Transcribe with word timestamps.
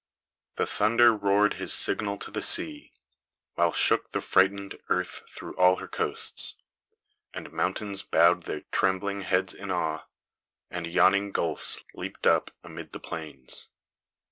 "The 0.55 0.65
thunder 0.65 1.13
roared 1.15 1.53
his 1.61 1.75
signal 1.75 2.17
to 2.25 2.31
the 2.31 2.41
sea, 2.41 2.91
While 3.53 3.71
shook 3.71 4.09
the 4.13 4.19
frightened 4.21 4.79
earth 4.89 5.21
through 5.29 5.53
all 5.57 5.75
her 5.75 5.87
coasts, 5.87 6.55
And 7.35 7.51
mountains 7.51 8.01
bowed 8.01 8.45
their 8.45 8.61
trembling 8.71 9.21
heads 9.21 9.53
in 9.53 9.69
awe, 9.69 10.07
And 10.71 10.87
yawning 10.87 11.31
gulfs 11.33 11.83
leaped 11.93 12.25
up 12.25 12.49
amid 12.63 12.93
the 12.93 12.99
plains. 12.99 13.69